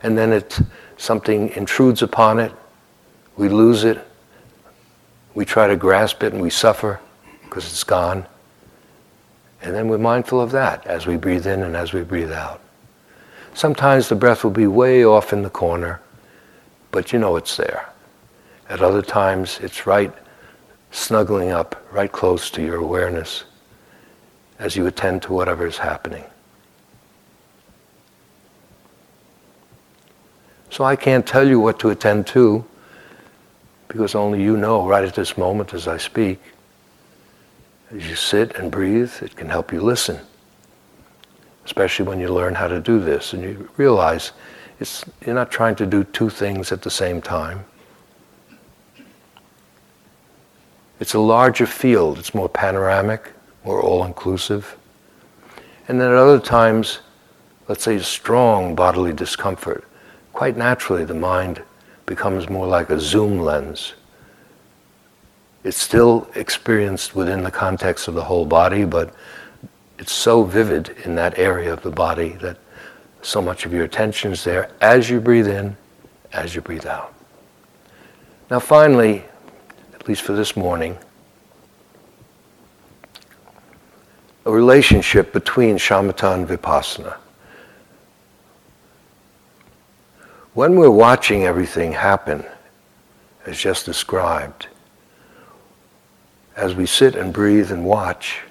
And 0.01 0.17
then 0.17 0.31
it 0.31 0.61
something 0.95 1.49
intrudes 1.49 2.01
upon 2.01 2.39
it. 2.39 2.53
We 3.35 3.49
lose 3.49 3.83
it. 3.83 3.99
We 5.35 5.43
try 5.43 5.67
to 5.67 5.75
grasp 5.75 6.23
it 6.23 6.31
and 6.31 6.41
we 6.41 6.49
suffer 6.49 7.01
because 7.41 7.65
it's 7.65 7.83
gone. 7.83 8.27
And 9.61 9.75
then 9.75 9.89
we're 9.89 9.97
mindful 9.97 10.39
of 10.39 10.51
that 10.51 10.87
as 10.87 11.05
we 11.05 11.17
breathe 11.17 11.45
in 11.45 11.63
and 11.63 11.75
as 11.75 11.91
we 11.91 12.03
breathe 12.03 12.31
out. 12.31 12.61
Sometimes 13.53 14.07
the 14.07 14.15
breath 14.15 14.45
will 14.45 14.51
be 14.51 14.67
way 14.67 15.03
off 15.03 15.33
in 15.33 15.41
the 15.41 15.49
corner, 15.49 15.99
but 16.91 17.11
you 17.11 17.19
know 17.19 17.35
it's 17.35 17.57
there. 17.57 17.89
At 18.69 18.81
other 18.81 19.01
times, 19.01 19.59
it's 19.61 19.87
right 19.87 20.13
snuggling 20.91 21.51
up, 21.51 21.87
right 21.91 22.11
close 22.11 22.51
to 22.51 22.61
your 22.63 22.77
awareness 22.77 23.43
as 24.59 24.75
you 24.75 24.85
attend 24.85 25.23
to 25.23 25.33
whatever 25.33 25.65
is 25.65 25.77
happening. 25.77 26.23
So 30.69 30.83
I 30.83 30.95
can't 30.95 31.25
tell 31.25 31.47
you 31.47 31.59
what 31.59 31.79
to 31.79 31.89
attend 31.89 32.27
to 32.27 32.63
because 33.87 34.13
only 34.13 34.41
you 34.43 34.55
know 34.55 34.87
right 34.87 35.03
at 35.03 35.15
this 35.15 35.35
moment 35.35 35.73
as 35.73 35.87
I 35.87 35.97
speak. 35.97 36.39
As 37.91 38.07
you 38.07 38.15
sit 38.15 38.55
and 38.55 38.71
breathe, 38.71 39.11
it 39.21 39.35
can 39.35 39.49
help 39.49 39.73
you 39.73 39.81
listen, 39.81 40.19
especially 41.65 42.05
when 42.05 42.19
you 42.19 42.31
learn 42.31 42.53
how 42.53 42.67
to 42.67 42.79
do 42.79 42.99
this 42.99 43.33
and 43.33 43.41
you 43.41 43.67
realize 43.77 44.31
it's, 44.79 45.03
you're 45.25 45.33
not 45.33 45.49
trying 45.49 45.75
to 45.77 45.87
do 45.87 46.03
two 46.03 46.29
things 46.29 46.71
at 46.71 46.83
the 46.83 46.91
same 46.91 47.19
time. 47.19 47.65
It's 50.99 51.13
a 51.13 51.19
larger 51.19 51.65
field, 51.65 52.17
it's 52.17 52.33
more 52.33 52.49
panoramic, 52.49 53.31
more 53.63 53.81
all 53.81 54.03
inclusive. 54.03 54.77
And 55.87 55.99
then 55.99 56.11
at 56.11 56.17
other 56.17 56.39
times, 56.39 56.99
let's 57.67 57.83
say 57.83 57.99
strong 57.99 58.75
bodily 58.75 59.13
discomfort, 59.13 59.85
quite 60.33 60.57
naturally 60.57 61.05
the 61.05 61.13
mind 61.13 61.63
becomes 62.05 62.49
more 62.49 62.67
like 62.67 62.89
a 62.89 62.99
zoom 62.99 63.39
lens. 63.39 63.93
It's 65.63 65.77
still 65.77 66.27
experienced 66.35 67.15
within 67.15 67.43
the 67.43 67.51
context 67.51 68.07
of 68.07 68.15
the 68.15 68.23
whole 68.23 68.45
body, 68.45 68.85
but 68.85 69.13
it's 69.97 70.13
so 70.13 70.43
vivid 70.43 70.95
in 71.05 71.15
that 71.15 71.37
area 71.37 71.73
of 71.73 71.81
the 71.81 71.91
body 71.91 72.29
that 72.41 72.57
so 73.21 73.41
much 73.41 73.65
of 73.65 73.73
your 73.73 73.83
attention 73.83 74.31
is 74.31 74.43
there 74.43 74.71
as 74.81 75.09
you 75.09 75.19
breathe 75.19 75.47
in, 75.47 75.75
as 76.31 76.55
you 76.55 76.61
breathe 76.61 76.85
out. 76.85 77.13
Now, 78.49 78.59
finally, 78.59 79.25
at 79.99 80.07
least 80.07 80.21
for 80.21 80.33
this 80.33 80.55
morning, 80.55 80.97
a 84.45 84.51
relationship 84.51 85.33
between 85.33 85.77
shamatha 85.77 86.33
and 86.33 86.47
vipassana. 86.47 87.17
When 90.53 90.75
we're 90.75 90.89
watching 90.89 91.43
everything 91.43 91.91
happen, 91.91 92.43
as 93.45 93.57
just 93.57 93.85
described, 93.85 94.67
as 96.55 96.73
we 96.73 96.85
sit 96.85 97.15
and 97.15 97.31
breathe 97.31 97.71
and 97.71 97.85
watch, 97.85 98.41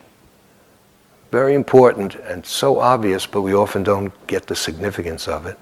very 1.31 1.55
important 1.55 2.14
and 2.14 2.44
so 2.46 2.79
obvious, 2.79 3.27
but 3.27 3.42
we 3.42 3.55
often 3.55 3.83
don't 3.83 4.12
get 4.27 4.46
the 4.46 4.57
significance 4.57 5.29
of 5.29 5.46
it, 5.46 5.59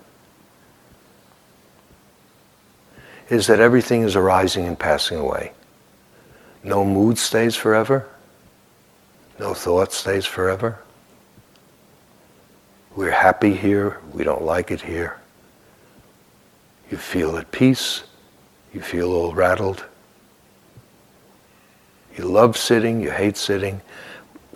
is 3.28 3.46
that 3.48 3.58
everything 3.58 4.02
is 4.02 4.14
arising 4.14 4.66
and 4.66 4.78
passing 4.78 5.18
away. 5.18 5.52
No 6.66 6.84
mood 6.84 7.16
stays 7.16 7.54
forever. 7.54 8.08
No 9.38 9.54
thought 9.54 9.92
stays 9.92 10.26
forever. 10.26 10.80
We're 12.96 13.12
happy 13.12 13.54
here. 13.54 14.00
We 14.12 14.24
don't 14.24 14.42
like 14.42 14.72
it 14.72 14.80
here. 14.80 15.16
You 16.90 16.96
feel 16.96 17.36
at 17.36 17.52
peace. 17.52 18.02
You 18.74 18.80
feel 18.80 19.12
all 19.12 19.32
rattled. 19.32 19.84
You 22.16 22.24
love 22.24 22.56
sitting. 22.56 23.00
You 23.00 23.12
hate 23.12 23.36
sitting. 23.36 23.80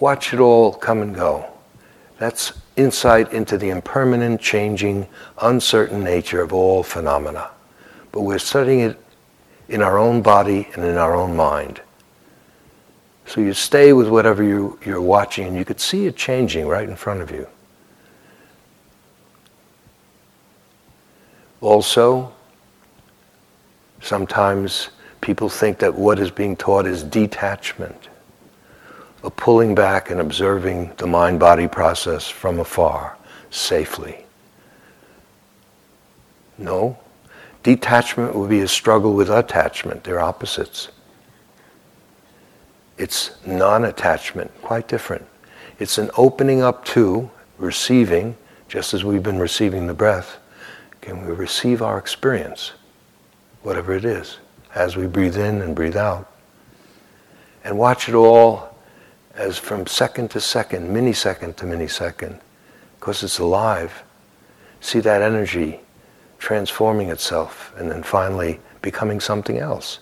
Watch 0.00 0.34
it 0.34 0.40
all 0.40 0.72
come 0.72 1.02
and 1.02 1.14
go. 1.14 1.48
That's 2.18 2.54
insight 2.74 3.32
into 3.32 3.56
the 3.56 3.68
impermanent, 3.68 4.40
changing, 4.40 5.06
uncertain 5.40 6.02
nature 6.02 6.42
of 6.42 6.52
all 6.52 6.82
phenomena. 6.82 7.50
But 8.10 8.22
we're 8.22 8.40
studying 8.40 8.80
it 8.80 8.98
in 9.68 9.80
our 9.80 9.96
own 9.96 10.22
body 10.22 10.66
and 10.74 10.84
in 10.84 10.96
our 10.96 11.14
own 11.14 11.36
mind. 11.36 11.80
So 13.30 13.40
you 13.40 13.54
stay 13.54 13.92
with 13.92 14.08
whatever 14.08 14.42
you, 14.42 14.76
you're 14.84 15.00
watching 15.00 15.46
and 15.46 15.56
you 15.56 15.64
could 15.64 15.78
see 15.78 16.06
it 16.06 16.16
changing 16.16 16.66
right 16.66 16.88
in 16.88 16.96
front 16.96 17.20
of 17.20 17.30
you. 17.30 17.46
Also, 21.60 22.32
sometimes 24.00 24.88
people 25.20 25.48
think 25.48 25.78
that 25.78 25.94
what 25.94 26.18
is 26.18 26.32
being 26.32 26.56
taught 26.56 26.86
is 26.86 27.04
detachment, 27.04 28.08
a 29.22 29.30
pulling 29.30 29.76
back 29.76 30.10
and 30.10 30.18
observing 30.18 30.92
the 30.96 31.06
mind 31.06 31.38
body 31.38 31.68
process 31.68 32.28
from 32.28 32.58
afar 32.58 33.16
safely. 33.50 34.26
No, 36.58 36.98
detachment 37.62 38.34
would 38.34 38.50
be 38.50 38.62
a 38.62 38.68
struggle 38.68 39.14
with 39.14 39.30
attachment, 39.30 40.02
they're 40.02 40.18
opposites. 40.18 40.88
It's 43.00 43.30
non 43.46 43.86
attachment, 43.86 44.50
quite 44.60 44.86
different. 44.86 45.24
It's 45.78 45.96
an 45.96 46.10
opening 46.18 46.60
up 46.60 46.84
to 46.96 47.30
receiving, 47.56 48.36
just 48.68 48.92
as 48.92 49.04
we've 49.04 49.22
been 49.22 49.38
receiving 49.38 49.86
the 49.86 49.94
breath. 49.94 50.36
Can 51.00 51.24
we 51.24 51.32
receive 51.32 51.80
our 51.80 51.96
experience, 51.96 52.72
whatever 53.62 53.94
it 53.94 54.04
is, 54.04 54.36
as 54.74 54.98
we 54.98 55.06
breathe 55.06 55.38
in 55.38 55.62
and 55.62 55.74
breathe 55.74 55.96
out? 55.96 56.30
And 57.64 57.78
watch 57.78 58.06
it 58.06 58.14
all 58.14 58.76
as 59.34 59.56
from 59.56 59.86
second 59.86 60.30
to 60.32 60.40
second, 60.40 60.94
millisecond 60.94 61.56
to 61.56 61.64
millisecond, 61.64 62.38
because 62.98 63.22
it's 63.22 63.38
alive. 63.38 64.02
See 64.82 65.00
that 65.00 65.22
energy 65.22 65.80
transforming 66.38 67.08
itself 67.08 67.72
and 67.78 67.90
then 67.90 68.02
finally 68.02 68.60
becoming 68.82 69.20
something 69.20 69.56
else. 69.56 70.00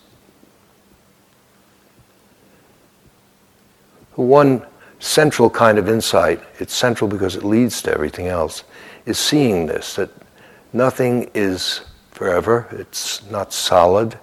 One 4.18 4.66
central 4.98 5.48
kind 5.48 5.78
of 5.78 5.88
insight, 5.88 6.42
it's 6.58 6.74
central 6.74 7.08
because 7.08 7.36
it 7.36 7.44
leads 7.44 7.80
to 7.82 7.94
everything 7.94 8.26
else, 8.26 8.64
is 9.06 9.16
seeing 9.16 9.66
this 9.66 9.94
that 9.94 10.10
nothing 10.72 11.30
is 11.34 11.82
forever, 12.10 12.66
it's 12.72 13.24
not 13.30 13.52
solid, 13.52 14.18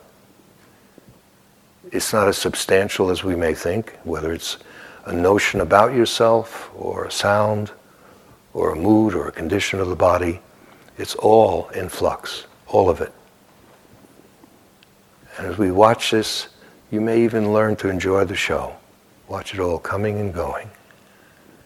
it's 1.93 2.12
not 2.12 2.27
as 2.27 2.38
substantial 2.38 3.10
as 3.10 3.23
we 3.23 3.38
may 3.38 3.53
think, 3.53 3.97
whether 4.03 4.34
it's 4.34 4.58
a 5.05 5.13
notion 5.13 5.62
about 5.62 5.93
yourself 5.93 6.69
or 6.75 7.05
a 7.05 7.12
sound 7.12 7.71
or 8.51 8.73
a 8.73 8.75
mood 8.75 9.15
or 9.15 9.29
a 9.29 9.31
condition 9.31 9.79
of 9.79 9.88
the 9.88 9.95
body, 9.95 10.41
it's 10.97 11.15
all 11.15 11.69
in 11.69 11.88
flux, 11.88 12.47
all 12.67 12.89
of 12.89 12.99
it. 12.99 13.13
And 15.38 15.47
as 15.47 15.58
we 15.58 15.71
watch 15.71 16.12
this, 16.12 16.49
you 16.91 16.99
may 16.99 17.23
even 17.23 17.53
learn 17.53 17.77
to 17.77 17.88
enjoy 17.88 18.25
the 18.25 18.36
show. 18.36 18.75
Watch 19.27 19.53
it 19.53 19.59
all 19.59 19.79
coming 19.79 20.19
and 20.19 20.33
going. 20.33 20.69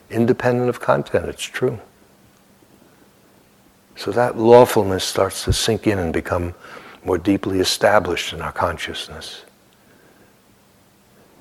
Independent 0.09 0.69
of 0.69 0.79
content, 0.79 1.27
it's 1.27 1.43
true. 1.43 1.79
So 3.95 4.11
that 4.11 4.37
lawfulness 4.37 5.03
starts 5.03 5.43
to 5.43 5.53
sink 5.53 5.85
in 5.85 5.99
and 5.99 6.13
become 6.13 6.53
more 7.03 7.17
deeply 7.17 7.59
established 7.59 8.33
in 8.33 8.41
our 8.41 8.51
consciousness 8.51 9.43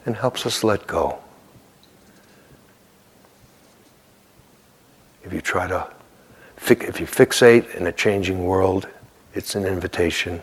and 0.07 0.17
helps 0.17 0.45
us 0.45 0.65
let 0.65 0.87
go. 0.87 1.19
If 5.23 5.33
you 5.33 5.41
try 5.41 5.69
to, 5.69 5.89
if 6.57 7.01
you 7.01 7.07
fixate 7.07 7.75
in 7.75 7.87
a 7.87 7.93
changing 7.93 8.45
world, 8.45 8.89
it's 9.35 9.55
an 9.55 9.65
invitation 9.65 10.41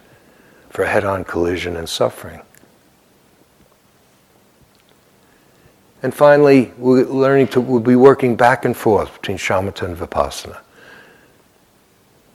for 0.69 0.83
a 0.83 0.88
head-on 0.88 1.23
collision 1.23 1.75
and 1.75 1.89
suffering. 1.89 2.41
And 6.05 6.13
finally, 6.13 6.71
we're 6.77 7.03
learning 7.03 7.47
to, 7.49 7.59
we'll 7.59 7.79
be 7.79 7.95
working 7.95 8.35
back 8.35 8.63
and 8.63 8.77
forth 8.77 9.11
between 9.19 9.37
shamatha 9.37 9.81
and 9.81 9.97
vipassana. 9.97 10.59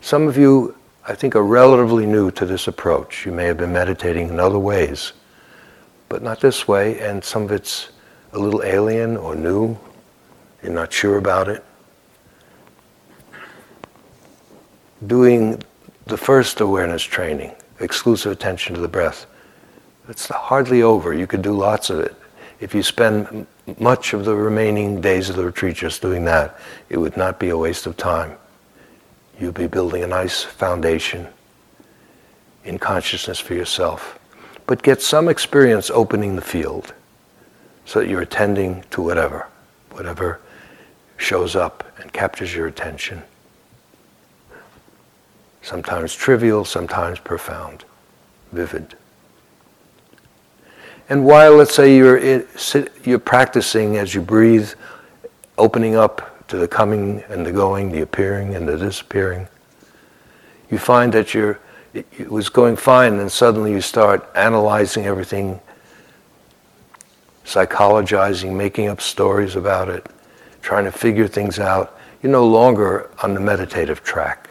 Some 0.01 0.27
of 0.27 0.37
you 0.37 0.75
I 1.11 1.15
think, 1.17 1.35
are 1.35 1.43
relatively 1.43 2.07
new 2.07 2.31
to 2.31 2.47
this 2.47 2.69
approach. 2.69 3.27
You 3.27 3.33
may 3.33 3.47
have 3.47 3.57
been 3.57 3.73
meditating 3.73 4.29
in 4.29 4.39
other 4.39 4.61
ways, 4.61 5.13
but 6.09 6.23
not 6.23 6.41
this 6.41 6.69
way, 6.69 7.01
and 7.01 7.25
some 7.25 7.43
of 7.43 7.51
it's 7.51 7.89
a 8.33 8.39
little 8.39 8.63
alien 8.63 9.17
or 9.17 9.35
new. 9.35 9.77
You're 10.63 10.73
not 10.73 10.93
sure 10.93 11.17
about 11.17 11.49
it. 11.49 11.65
Doing 15.05 15.61
the 16.07 16.17
first 16.17 16.61
awareness 16.61 17.03
training, 17.03 17.57
exclusive 17.81 18.31
attention 18.31 18.75
to 18.75 18.81
the 18.81 18.89
breath, 18.89 19.27
it's 20.09 20.29
hardly 20.29 20.83
over. 20.83 21.13
You 21.13 21.27
could 21.27 21.43
do 21.43 21.53
lots 21.53 21.91
of 21.91 21.99
it. 21.99 22.15
If 22.61 22.73
you 22.73 22.85
spend 22.85 23.49
much 23.79 24.13
of 24.13 24.25
the 24.25 24.35
remaining 24.35 25.01
days 25.01 25.29
of 25.29 25.37
the 25.37 25.45
retreat 25.45 25.77
just 25.77 26.03
doing 26.03 26.25
that, 26.25 26.59
it 26.89 26.97
would 26.97 27.17
not 27.17 27.39
be 27.39 27.51
a 27.51 27.59
waste 27.59 27.87
of 27.87 27.97
time. 27.97 28.37
You'll 29.39 29.53
be 29.53 29.67
building 29.67 30.03
a 30.03 30.07
nice 30.07 30.43
foundation 30.43 31.29
in 32.65 32.79
consciousness 32.79 33.39
for 33.39 33.55
yourself. 33.55 34.19
But 34.67 34.83
get 34.83 35.03
some 35.03 35.29
experience 35.29 35.91
opening 35.91 36.37
the 36.37 36.43
field 36.43 36.95
so 37.85 38.01
that 38.01 38.09
you're 38.09 38.21
attending 38.21 38.85
to 38.91 39.03
whatever, 39.03 39.49
whatever 39.91 40.41
shows 41.17 41.57
up 41.57 41.85
and 41.99 42.13
captures 42.13 42.55
your 42.55 42.67
attention. 42.67 43.23
Sometimes 45.63 46.15
trivial, 46.15 46.65
sometimes 46.65 47.19
profound, 47.19 47.85
vivid. 48.53 48.97
And 51.11 51.25
while, 51.25 51.57
let's 51.57 51.75
say, 51.75 51.97
you're, 51.97 52.19
in, 52.19 52.47
you're 53.03 53.19
practicing 53.19 53.97
as 53.97 54.15
you 54.15 54.23
breathe, 54.23 54.71
opening 55.59 55.97
up 55.97 56.47
to 56.47 56.57
the 56.57 56.69
coming 56.69 57.25
and 57.29 57.45
the 57.45 57.51
going, 57.51 57.91
the 57.91 58.03
appearing 58.03 58.55
and 58.55 58.69
the 58.69 58.79
disappearing, 58.79 59.49
you 60.71 60.79
find 60.79 61.13
that 61.13 61.35
you're, 61.35 61.59
it, 61.95 62.07
it 62.17 62.31
was 62.31 62.49
going 62.49 62.77
fine, 62.77 63.15
and 63.15 63.31
suddenly 63.31 63.73
you 63.73 63.81
start 63.81 64.31
analyzing 64.37 65.05
everything, 65.05 65.59
psychologizing, 67.45 68.57
making 68.57 68.87
up 68.87 69.01
stories 69.01 69.57
about 69.57 69.89
it, 69.89 70.07
trying 70.63 70.85
to 70.85 70.93
figure 70.93 71.27
things 71.27 71.59
out. 71.59 71.99
You're 72.23 72.31
no 72.31 72.47
longer 72.47 73.11
on 73.21 73.35
the 73.35 73.41
meditative 73.41 74.05
track. 74.05 74.49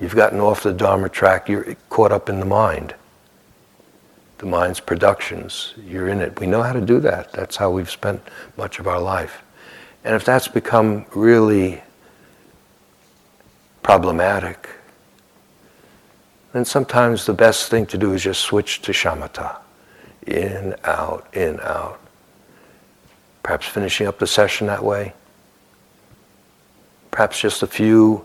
You've 0.00 0.16
gotten 0.16 0.40
off 0.40 0.64
the 0.64 0.72
Dharma 0.72 1.08
track, 1.08 1.48
you're 1.48 1.76
caught 1.88 2.10
up 2.10 2.28
in 2.28 2.40
the 2.40 2.46
mind 2.46 2.94
the 4.40 4.46
mind's 4.46 4.80
productions. 4.80 5.74
You're 5.86 6.08
in 6.08 6.20
it. 6.20 6.40
We 6.40 6.46
know 6.46 6.62
how 6.62 6.72
to 6.72 6.80
do 6.80 6.98
that. 7.00 7.30
That's 7.32 7.56
how 7.56 7.70
we've 7.70 7.90
spent 7.90 8.22
much 8.56 8.78
of 8.78 8.88
our 8.88 8.98
life. 8.98 9.42
And 10.02 10.16
if 10.16 10.24
that's 10.24 10.48
become 10.48 11.04
really 11.14 11.82
problematic, 13.82 14.70
then 16.54 16.64
sometimes 16.64 17.26
the 17.26 17.34
best 17.34 17.68
thing 17.68 17.84
to 17.86 17.98
do 17.98 18.14
is 18.14 18.22
just 18.22 18.40
switch 18.40 18.80
to 18.82 18.92
shamatha. 18.92 19.58
In, 20.26 20.74
out, 20.84 21.28
in, 21.34 21.60
out. 21.60 22.00
Perhaps 23.42 23.66
finishing 23.66 24.06
up 24.06 24.18
the 24.18 24.26
session 24.26 24.66
that 24.68 24.82
way. 24.82 25.12
Perhaps 27.10 27.40
just 27.40 27.62
a 27.62 27.66
few 27.66 28.24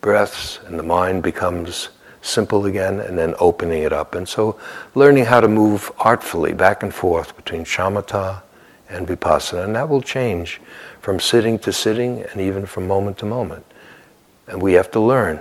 breaths 0.00 0.60
and 0.66 0.78
the 0.78 0.84
mind 0.84 1.24
becomes 1.24 1.88
simple 2.26 2.66
again, 2.66 3.00
and 3.00 3.16
then 3.16 3.34
opening 3.38 3.82
it 3.82 3.92
up. 3.92 4.14
And 4.14 4.28
so 4.28 4.58
learning 4.94 5.26
how 5.26 5.40
to 5.40 5.48
move 5.48 5.90
artfully 5.98 6.52
back 6.52 6.82
and 6.82 6.92
forth 6.92 7.36
between 7.36 7.64
shamatha 7.64 8.42
and 8.88 9.06
vipassana, 9.06 9.64
and 9.64 9.76
that 9.76 9.88
will 9.88 10.02
change 10.02 10.60
from 11.00 11.20
sitting 11.20 11.58
to 11.60 11.72
sitting 11.72 12.22
and 12.22 12.40
even 12.40 12.66
from 12.66 12.86
moment 12.86 13.18
to 13.18 13.26
moment. 13.26 13.64
And 14.46 14.62
we 14.62 14.74
have 14.74 14.90
to 14.92 15.00
learn. 15.00 15.40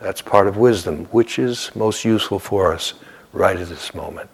That's 0.00 0.22
part 0.22 0.46
of 0.46 0.56
wisdom, 0.56 1.06
which 1.06 1.38
is 1.38 1.70
most 1.74 2.04
useful 2.04 2.38
for 2.38 2.72
us 2.72 2.94
right 3.32 3.56
at 3.56 3.68
this 3.68 3.94
moment. 3.94 4.30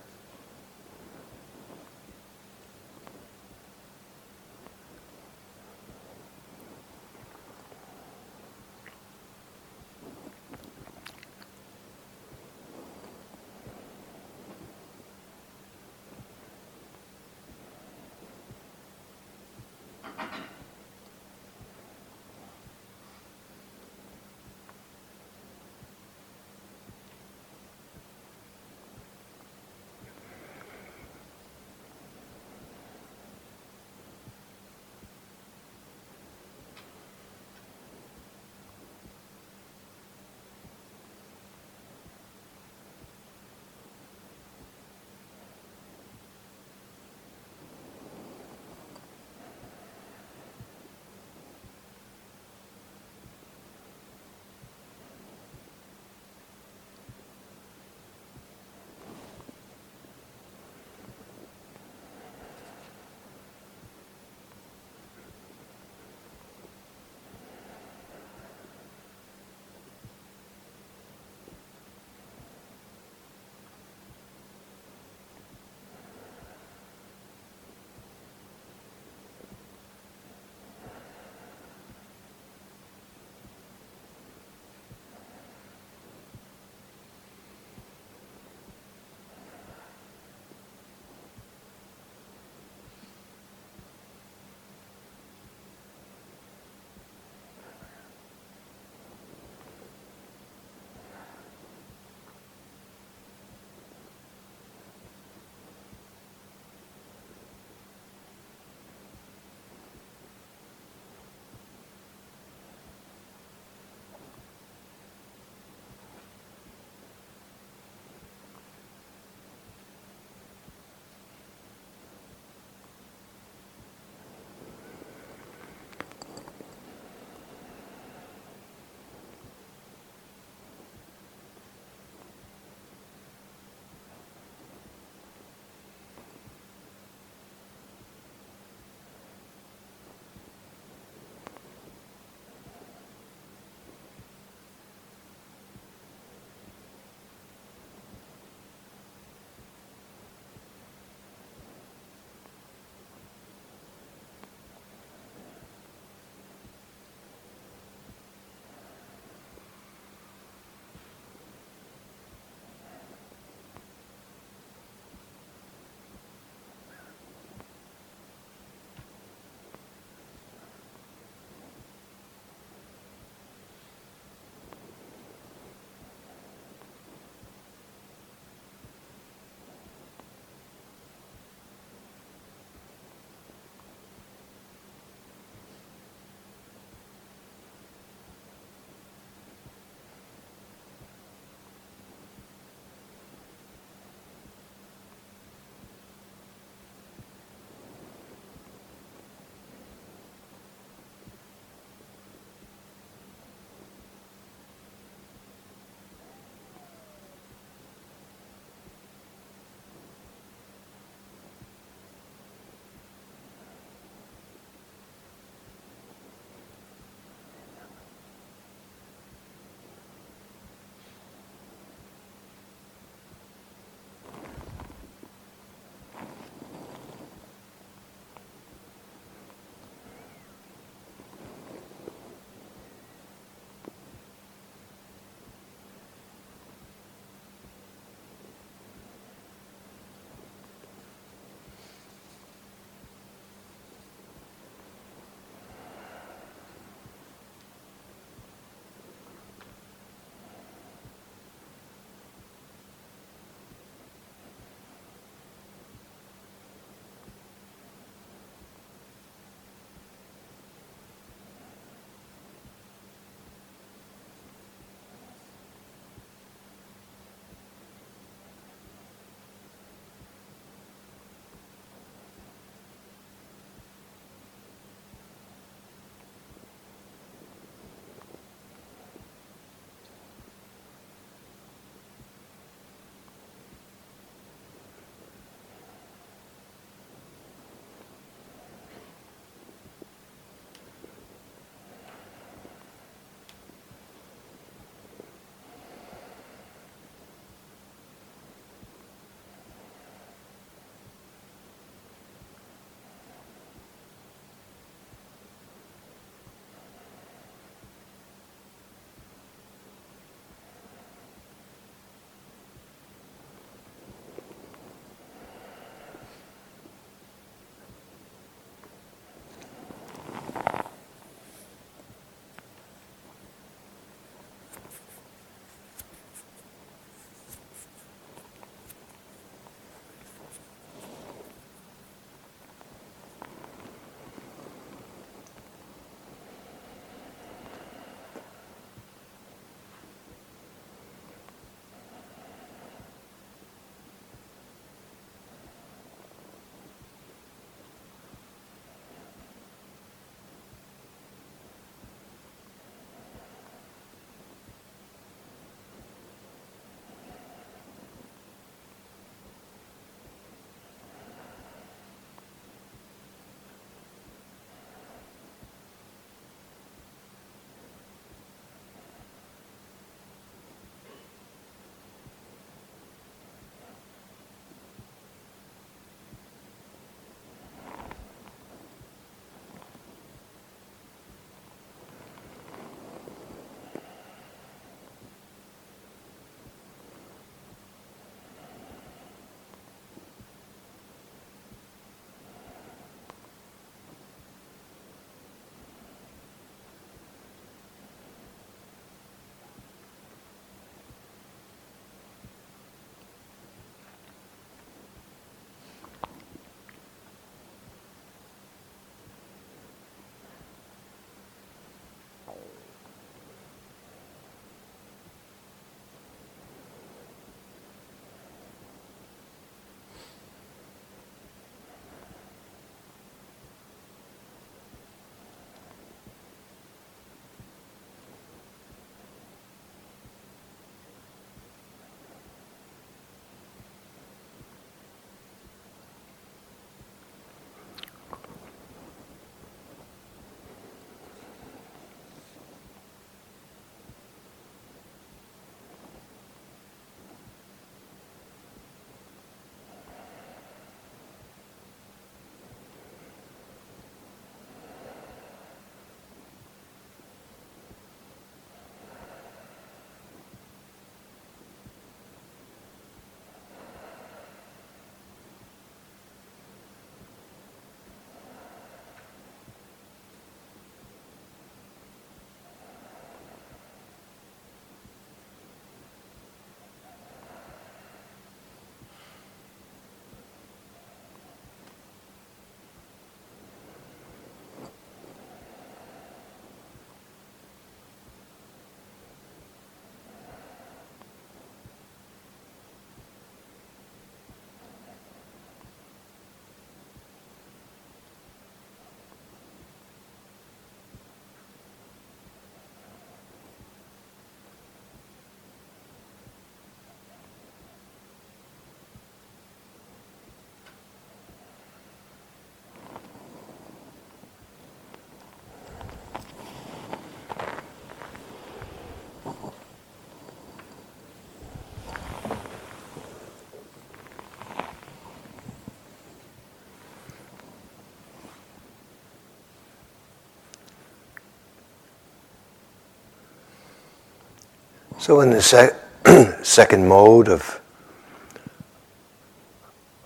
So, 535.23 535.41
in 535.41 535.51
the 535.51 535.63
sec- 535.63 535.95
second 536.65 537.07
mode 537.07 537.49
of, 537.49 537.81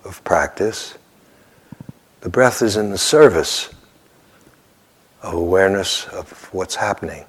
of 0.03 0.23
practice, 0.23 0.97
the 2.21 2.29
breath 2.29 2.63
is 2.63 2.77
in 2.77 2.89
the 2.89 2.97
service 2.97 3.69
of 5.21 5.35
awareness 5.35 6.07
of 6.07 6.51
what's 6.51 6.73
happening. 6.73 7.25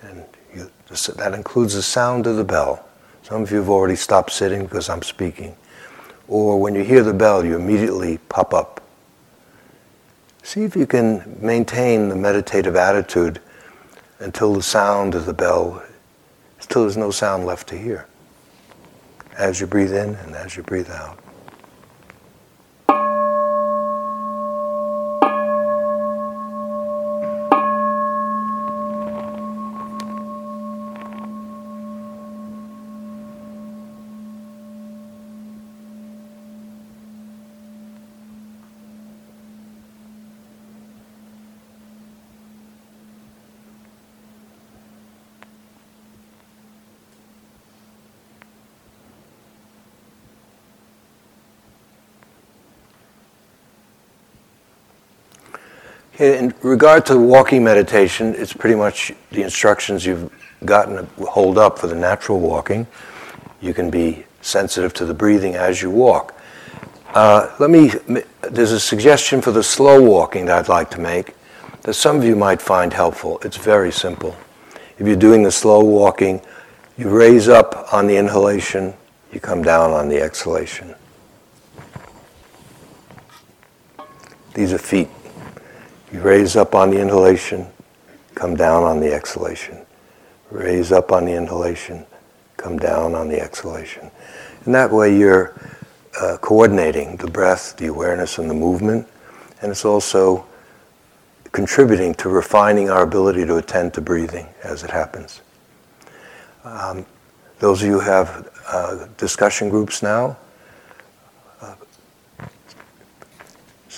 And 0.00 0.24
you, 0.54 0.70
that 1.16 1.34
includes 1.34 1.74
the 1.74 1.82
sound 1.82 2.26
of 2.26 2.36
the 2.36 2.44
bell. 2.44 2.88
Some 3.24 3.42
of 3.42 3.50
you 3.50 3.58
have 3.58 3.68
already 3.68 3.96
stopped 3.96 4.32
sitting 4.32 4.62
because 4.62 4.88
I'm 4.88 5.02
speaking. 5.02 5.54
Or 6.28 6.58
when 6.58 6.74
you 6.74 6.82
hear 6.82 7.02
the 7.02 7.12
bell, 7.12 7.44
you 7.44 7.56
immediately 7.56 8.16
pop 8.30 8.54
up. 8.54 8.82
See 10.42 10.62
if 10.62 10.74
you 10.74 10.86
can 10.86 11.36
maintain 11.42 12.08
the 12.08 12.16
meditative 12.16 12.74
attitude 12.74 13.38
until 14.18 14.54
the 14.54 14.62
sound 14.62 15.14
of 15.14 15.26
the 15.26 15.34
bell, 15.34 15.82
until 16.66 16.82
there's 16.82 16.96
no 16.96 17.10
sound 17.10 17.46
left 17.46 17.68
to 17.68 17.78
hear. 17.78 18.06
As 19.38 19.60
you 19.60 19.66
breathe 19.66 19.92
in 19.92 20.14
and 20.14 20.34
as 20.34 20.56
you 20.56 20.62
breathe 20.62 20.90
out. 20.90 21.18
In 56.18 56.54
regard 56.62 57.04
to 57.06 57.18
walking 57.18 57.62
meditation, 57.62 58.34
it's 58.38 58.54
pretty 58.54 58.74
much 58.74 59.12
the 59.32 59.42
instructions 59.42 60.06
you've 60.06 60.32
gotten 60.64 61.06
hold 61.28 61.58
up 61.58 61.78
for 61.78 61.88
the 61.88 61.94
natural 61.94 62.40
walking. 62.40 62.86
You 63.60 63.74
can 63.74 63.90
be 63.90 64.24
sensitive 64.40 64.94
to 64.94 65.04
the 65.04 65.12
breathing 65.12 65.56
as 65.56 65.82
you 65.82 65.90
walk. 65.90 66.34
Uh, 67.12 67.54
let 67.58 67.68
me, 67.68 67.92
there's 68.40 68.72
a 68.72 68.80
suggestion 68.80 69.42
for 69.42 69.50
the 69.50 69.62
slow 69.62 70.00
walking 70.00 70.46
that 70.46 70.58
I'd 70.58 70.68
like 70.70 70.90
to 70.92 71.00
make 71.00 71.34
that 71.82 71.92
some 71.92 72.16
of 72.16 72.24
you 72.24 72.34
might 72.34 72.62
find 72.62 72.94
helpful. 72.94 73.38
It's 73.42 73.58
very 73.58 73.92
simple. 73.92 74.34
If 74.98 75.06
you're 75.06 75.16
doing 75.16 75.42
the 75.42 75.52
slow 75.52 75.84
walking, 75.84 76.40
you 76.96 77.10
raise 77.10 77.46
up 77.46 77.92
on 77.92 78.06
the 78.06 78.16
inhalation, 78.16 78.94
you 79.32 79.40
come 79.40 79.62
down 79.62 79.90
on 79.90 80.08
the 80.08 80.22
exhalation. 80.22 80.94
These 84.54 84.72
are 84.72 84.78
feet. 84.78 85.10
You 86.16 86.22
raise 86.22 86.56
up 86.56 86.74
on 86.74 86.88
the 86.88 86.98
inhalation, 86.98 87.66
come 88.34 88.56
down 88.56 88.84
on 88.84 89.00
the 89.00 89.12
exhalation. 89.12 89.84
Raise 90.50 90.90
up 90.90 91.12
on 91.12 91.26
the 91.26 91.32
inhalation, 91.32 92.06
come 92.56 92.78
down 92.78 93.14
on 93.14 93.28
the 93.28 93.38
exhalation. 93.38 94.10
And 94.64 94.74
that 94.74 94.90
way 94.90 95.14
you're 95.14 95.52
uh, 96.18 96.38
coordinating 96.40 97.16
the 97.16 97.30
breath, 97.30 97.76
the 97.76 97.88
awareness, 97.88 98.38
and 98.38 98.48
the 98.48 98.54
movement. 98.54 99.06
And 99.60 99.70
it's 99.70 99.84
also 99.84 100.46
contributing 101.52 102.14
to 102.14 102.30
refining 102.30 102.88
our 102.88 103.02
ability 103.02 103.44
to 103.44 103.56
attend 103.58 103.92
to 103.92 104.00
breathing 104.00 104.48
as 104.64 104.84
it 104.84 104.90
happens. 104.90 105.42
Um, 106.64 107.04
those 107.58 107.82
of 107.82 107.88
you 107.88 108.00
who 108.00 108.00
have 108.00 108.48
uh, 108.66 109.06
discussion 109.18 109.68
groups 109.68 110.02
now, 110.02 110.38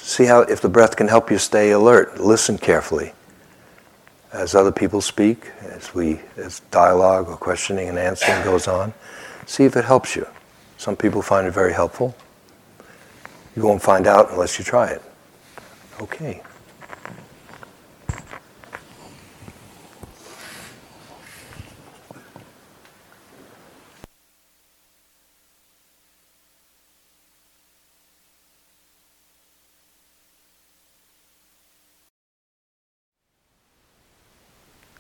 See 0.09 0.25
how 0.25 0.41
if 0.41 0.63
the 0.63 0.71
breath 0.71 0.97
can 0.97 1.07
help 1.07 1.31
you 1.31 1.37
stay 1.37 1.71
alert. 1.71 2.19
Listen 2.19 2.57
carefully 2.57 3.13
as 4.33 4.55
other 4.55 4.73
people 4.73 5.03
speak, 5.03 5.51
as 5.61 5.95
we 5.95 6.21
as 6.39 6.61
dialogue 6.71 7.29
or 7.29 7.37
questioning 7.37 7.91
and 7.91 7.99
answering 7.99 8.43
goes 8.43 8.67
on. 8.67 8.95
See 9.45 9.65
if 9.65 9.77
it 9.77 9.85
helps 9.85 10.17
you. 10.17 10.27
Some 10.79 10.97
people 10.97 11.21
find 11.21 11.47
it 11.47 11.51
very 11.51 11.75
helpful. 11.75 12.17
You 13.55 13.61
won't 13.61 13.83
find 13.83 14.07
out 14.07 14.31
unless 14.31 14.59
you 14.59 14.65
try 14.65 14.87
it. 14.87 15.03
Okay. 16.01 16.41